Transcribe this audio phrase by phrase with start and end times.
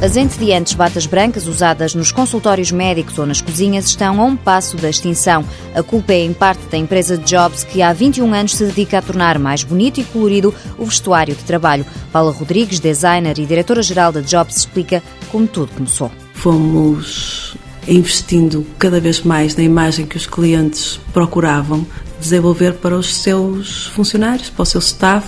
[0.00, 4.76] As entediantes batas brancas usadas nos consultórios médicos ou nas cozinhas estão a um passo
[4.76, 5.44] da extinção.
[5.74, 9.02] A culpa é em parte da empresa Jobs, que há 21 anos se dedica a
[9.02, 11.84] tornar mais bonito e colorido o vestuário de trabalho.
[12.12, 15.02] Paula Rodrigues, designer e diretora-geral da Jobs, explica
[15.32, 16.12] como tudo começou.
[16.32, 17.56] Fomos
[17.88, 21.84] investindo cada vez mais na imagem que os clientes procuravam
[22.20, 25.26] desenvolver para os seus funcionários, para o seu staff,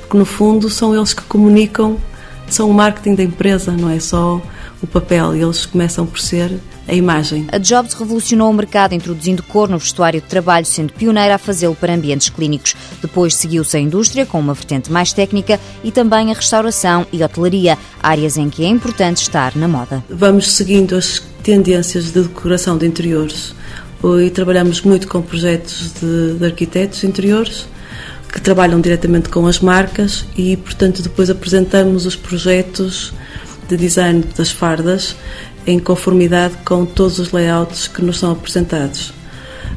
[0.00, 1.96] porque no fundo são eles que comunicam
[2.54, 4.40] são o marketing da empresa, não é só
[4.82, 6.50] o papel, eles começam por ser
[6.88, 7.46] a imagem.
[7.52, 11.74] A Jobs revolucionou o mercado introduzindo cor no vestuário de trabalho, sendo pioneira a fazê-lo
[11.74, 12.74] para ambientes clínicos.
[13.00, 17.78] Depois seguiu-se a indústria com uma vertente mais técnica e também a restauração e hotelaria,
[18.02, 20.02] áreas em que é importante estar na moda.
[20.08, 23.54] Vamos seguindo as tendências de decoração de interiores
[24.24, 27.68] e trabalhamos muito com projetos de, de arquitetos interiores
[28.32, 33.12] que trabalham diretamente com as marcas e, portanto, depois apresentamos os projetos
[33.68, 35.16] de design das fardas
[35.66, 39.12] em conformidade com todos os layouts que nos são apresentados.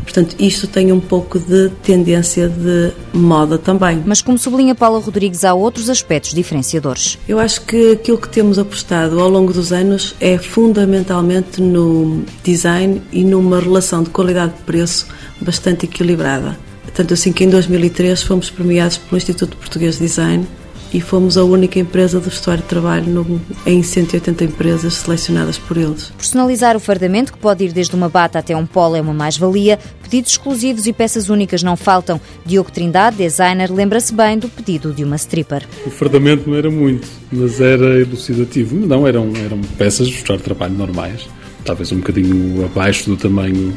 [0.03, 4.03] Portanto, isto tem um pouco de tendência de moda também.
[4.05, 7.17] Mas, como sublinha Paula Rodrigues, há outros aspectos diferenciadores.
[7.27, 13.01] Eu acho que aquilo que temos apostado ao longo dos anos é fundamentalmente no design
[13.11, 15.07] e numa relação de qualidade-preço
[15.41, 16.57] bastante equilibrada.
[16.93, 20.45] Tanto assim que em 2003 fomos premiados pelo Instituto Português de Design
[20.93, 25.75] e fomos a única empresa do vestuário de trabalho no, em 180 empresas selecionadas por
[25.75, 26.11] eles.
[26.15, 29.79] Personalizar o fardamento, que pode ir desde uma bata até um polo, é uma mais-valia.
[30.03, 32.21] Pedidos exclusivos e peças únicas não faltam.
[32.45, 35.67] Diogo Trindade, designer, lembra-se bem do pedido de uma stripper.
[35.85, 38.75] O fardamento não era muito, mas era elucidativo.
[38.75, 41.27] Não, eram, eram peças de vestuário de trabalho normais,
[41.65, 43.75] talvez um bocadinho abaixo do tamanho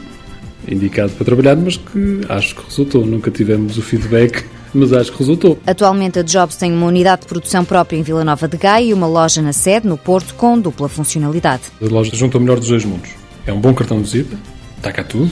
[0.66, 3.04] indicado para trabalhar, mas que acho que resultou.
[3.04, 5.58] Nunca tivemos o feedback, mas acho que resultou.
[5.66, 8.94] Atualmente a Jobs tem uma unidade de produção própria em Vila Nova de Gaia e
[8.94, 11.64] uma loja na sede, no Porto, com dupla funcionalidade.
[11.80, 13.10] A loja junta o melhor dos dois mundos.
[13.46, 14.36] É um bom cartão de visita,
[14.76, 15.30] está cá tudo,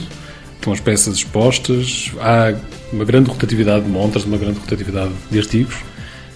[0.55, 2.55] estão as peças expostas, há
[2.93, 5.77] uma grande rotatividade de montras, uma grande rotatividade de artigos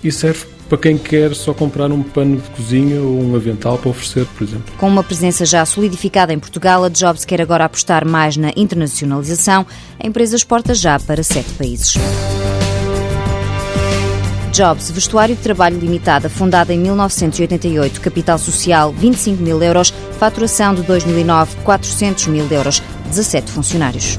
[0.03, 3.91] e serve para quem quer só comprar um pano de cozinha ou um avental para
[3.91, 4.75] oferecer, por exemplo.
[4.77, 9.67] Com uma presença já solidificada em Portugal, a Jobs quer agora apostar mais na internacionalização.
[9.99, 11.95] A empresa exporta já para sete países.
[14.53, 20.83] Jobs, vestuário de trabalho limitada, fundada em 1988, capital social 25 mil euros, faturação de
[20.83, 24.19] 2009 400 mil euros, 17 funcionários.